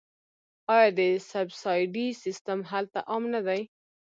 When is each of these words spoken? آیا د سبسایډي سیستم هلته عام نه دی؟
آیا 0.73 0.89
د 0.99 1.01
سبسایډي 1.31 2.07
سیستم 2.23 2.59
هلته 2.71 2.99
عام 3.09 3.23
نه 3.33 3.41
دی؟ 3.47 3.61